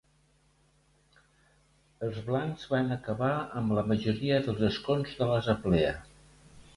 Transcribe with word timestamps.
Els 2.07 2.15
blancs 2.29 2.65
van 2.73 2.89
acabar 2.97 3.29
amb 3.61 3.75
la 3.81 3.83
majoria 3.91 4.39
dels 4.49 4.65
escons 4.71 5.13
de 5.21 5.29
l'Assemblea. 5.33 5.93